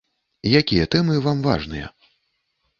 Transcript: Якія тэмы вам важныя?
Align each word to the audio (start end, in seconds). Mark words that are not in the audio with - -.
Якія 0.59 0.87
тэмы 0.95 1.19
вам 1.27 1.45
важныя? 1.51 1.95